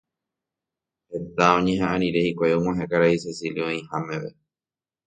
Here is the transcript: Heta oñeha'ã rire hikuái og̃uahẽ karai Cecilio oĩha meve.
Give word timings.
Heta 1.11 1.45
oñeha'ã 1.57 1.93
rire 2.01 2.19
hikuái 2.25 2.55
og̃uahẽ 2.57 2.85
karai 2.91 3.21
Cecilio 3.23 3.65
oĩha 3.71 3.97
meve. 4.07 4.29